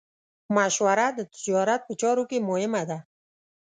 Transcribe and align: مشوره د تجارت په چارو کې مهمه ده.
مشوره 0.55 1.07
د 1.17 1.19
تجارت 1.33 1.81
په 1.85 1.93
چارو 2.01 2.23
کې 2.29 2.45
مهمه 2.49 2.81
ده. 2.89 2.97